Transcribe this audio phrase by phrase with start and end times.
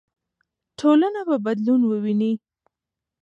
[0.79, 2.31] ټولنه به بدلون وویني.